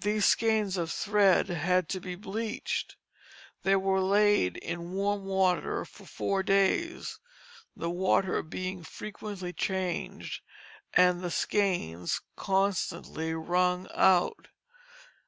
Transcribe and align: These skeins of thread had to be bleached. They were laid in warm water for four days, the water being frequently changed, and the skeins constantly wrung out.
These 0.00 0.24
skeins 0.24 0.76
of 0.76 0.90
thread 0.90 1.46
had 1.46 1.88
to 1.90 2.00
be 2.00 2.16
bleached. 2.16 2.96
They 3.62 3.76
were 3.76 4.00
laid 4.00 4.56
in 4.56 4.90
warm 4.94 5.26
water 5.26 5.84
for 5.84 6.04
four 6.06 6.42
days, 6.42 7.20
the 7.76 7.88
water 7.88 8.42
being 8.42 8.82
frequently 8.82 9.52
changed, 9.52 10.40
and 10.92 11.20
the 11.20 11.30
skeins 11.30 12.20
constantly 12.34 13.32
wrung 13.32 13.86
out. 13.94 14.48